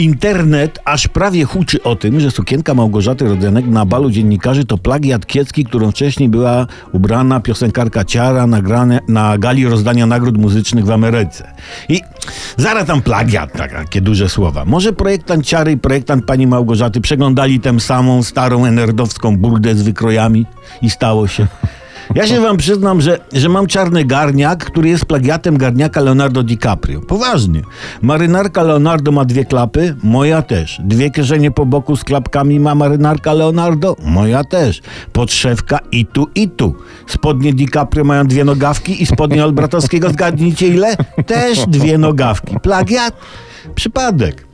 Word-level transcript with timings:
Internet 0.00 0.78
aż 0.84 1.08
prawie 1.08 1.44
huczy 1.44 1.82
o 1.82 1.96
tym, 1.96 2.20
że 2.20 2.30
sukienka 2.30 2.74
Małgorzaty 2.74 3.24
Rodzenek 3.24 3.66
na 3.66 3.86
balu 3.86 4.10
dziennikarzy 4.10 4.64
to 4.64 4.78
plagiat 4.78 5.26
kiecki, 5.26 5.64
którą 5.64 5.90
wcześniej 5.90 6.28
była 6.28 6.66
ubrana 6.92 7.40
piosenkarka 7.40 8.04
Ciara 8.04 8.46
nagrane, 8.46 9.00
na 9.08 9.38
gali 9.38 9.66
rozdania 9.66 10.06
nagród 10.06 10.38
muzycznych 10.38 10.84
w 10.84 10.90
Ameryce. 10.90 11.52
I 11.88 12.00
zaraz 12.56 12.86
tam 12.86 13.02
plagiat, 13.02 13.52
tak, 13.52 13.72
takie 13.72 14.00
duże 14.00 14.28
słowa. 14.28 14.64
Może 14.64 14.92
projektant 14.92 15.46
Ciary 15.46 15.72
i 15.72 15.78
projektant 15.78 16.24
pani 16.24 16.46
Małgorzaty 16.46 17.00
przeglądali 17.00 17.60
tę 17.60 17.80
samą 17.80 18.22
starą 18.22 18.64
enerdowską 18.64 19.36
burdę 19.36 19.74
z 19.74 19.82
wykrojami 19.82 20.46
i 20.82 20.90
stało 20.90 21.28
się. 21.28 21.46
Ja 22.14 22.26
się 22.26 22.40
wam 22.40 22.56
przyznam, 22.56 23.00
że, 23.00 23.18
że 23.32 23.48
mam 23.48 23.66
czarny 23.66 24.04
garniak, 24.04 24.64
który 24.64 24.88
jest 24.88 25.04
plagiatem 25.04 25.58
garniaka 25.58 26.00
Leonardo 26.00 26.42
DiCaprio. 26.42 27.00
Poważnie. 27.00 27.62
Marynarka 28.02 28.62
Leonardo 28.62 29.12
ma 29.12 29.24
dwie 29.24 29.44
klapy, 29.44 29.96
moja 30.02 30.42
też. 30.42 30.80
Dwie 30.84 31.10
kieszenie 31.10 31.50
po 31.50 31.66
boku 31.66 31.96
z 31.96 32.04
klapkami 32.04 32.60
ma 32.60 32.74
marynarka 32.74 33.32
Leonardo, 33.32 33.96
moja 34.04 34.44
też. 34.44 34.80
Podszewka 35.12 35.78
i 35.92 36.06
tu, 36.06 36.26
i 36.34 36.48
tu. 36.48 36.74
Spodnie 37.06 37.52
DiCaprio 37.52 38.04
mają 38.04 38.26
dwie 38.26 38.44
nogawki 38.44 39.02
i 39.02 39.06
spodnie 39.06 39.44
Olbratowskiego, 39.44 40.10
zgadnijcie 40.10 40.68
ile? 40.68 40.96
Też 41.26 41.66
dwie 41.66 41.98
nogawki. 41.98 42.60
Plagiat? 42.62 43.14
Przypadek. 43.74 44.46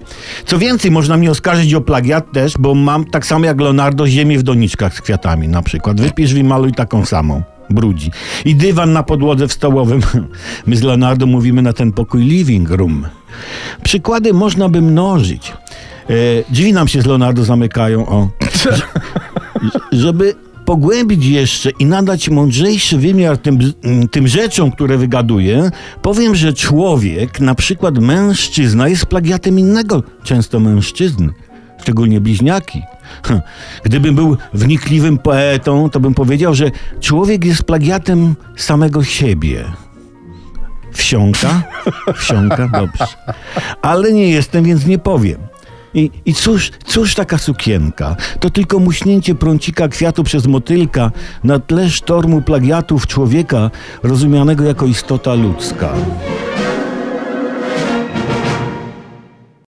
Co 0.47 0.59
więcej, 0.59 0.91
można 0.91 1.17
mnie 1.17 1.31
oskarżyć 1.31 1.75
o 1.75 1.81
plagiat 1.81 2.33
też, 2.33 2.59
bo 2.59 2.75
mam 2.75 3.05
tak 3.05 3.27
samo 3.27 3.45
jak 3.45 3.61
Leonardo 3.61 4.07
ziemię 4.07 4.39
w 4.39 4.43
doniczkach 4.43 4.95
z 4.95 5.01
kwiatami 5.01 5.49
na 5.49 5.63
przykład. 5.63 6.01
Wypisz, 6.01 6.35
wymaluj 6.35 6.73
taką 6.73 7.05
samą. 7.05 7.43
Brudzi. 7.71 8.11
I 8.45 8.55
dywan 8.55 8.93
na 8.93 9.03
podłodze 9.03 9.49
w 9.49 9.53
stołowym. 9.53 10.01
My 10.67 10.77
z 10.77 10.83
Leonardo 10.83 11.27
mówimy 11.27 11.63
na 11.63 11.73
ten 11.73 11.93
pokój 11.93 12.23
living 12.23 12.71
room. 12.71 13.07
Przykłady 13.83 14.33
można 14.33 14.69
by 14.69 14.83
mnożyć. 14.83 15.53
E, 16.11 16.15
drzwi 16.51 16.73
nam 16.73 16.89
się 16.89 17.03
z 17.03 17.07
Leonardo 17.07 17.45
zamykają, 17.45 18.07
o. 18.07 18.29
Żeby 19.93 20.35
pogłębić 20.67 21.27
jeszcze 21.27 21.71
i 21.71 21.87
nadać 21.87 22.29
mądrzejszy 22.29 22.99
wymiar 22.99 23.39
tym, 23.39 23.59
tym 24.11 24.29
rzeczom, 24.29 24.71
które 24.71 24.99
wygaduję, 24.99 25.71
powiem, 26.03 26.35
że 26.35 26.53
człowiek, 26.53 27.41
na 27.41 27.55
przykład 27.55 27.99
mężczyzna, 27.99 28.89
jest 28.89 29.07
plagiatem 29.07 29.59
innego, 29.59 30.03
często 30.23 30.61
mężczyzny, 30.61 31.29
szczególnie 31.81 32.21
bliźniaki. 32.21 32.83
Hm. 33.23 33.41
Gdybym 33.85 34.15
był 34.15 34.37
wnikliwym 34.55 35.19
poetą, 35.19 35.91
to 35.91 36.01
bym 36.01 36.15
powiedział, 36.15 36.55
że 36.55 36.71
człowiek 37.01 37.45
jest 37.45 37.63
plagiatem 37.63 38.35
samego 38.57 39.05
siebie. 39.05 39.65
Wsiąka? 40.93 41.63
Wsiąka? 42.17 42.69
Dobrze. 42.69 43.07
Ale 43.83 44.13
nie 44.13 44.31
jestem, 44.31 44.65
więc 44.65 44.87
nie 44.87 44.99
powiem. 44.99 45.39
I, 45.95 46.11
I 46.25 46.35
cóż, 46.35 46.73
cóż 46.87 47.15
taka 47.15 47.39
sukienka? 47.39 48.17
To 48.41 48.51
tylko 48.51 48.79
muśnięcie 48.79 49.35
prącika 49.35 49.89
kwiatu 49.89 50.25
przez 50.25 50.47
motylka 50.47 51.11
na 51.45 51.59
tle 51.59 51.91
sztormu 51.91 52.43
plagiatów 52.43 53.07
człowieka 53.07 53.71
rozumianego 54.03 54.65
jako 54.65 54.87
istota 54.87 55.35
ludzka. 55.35 55.93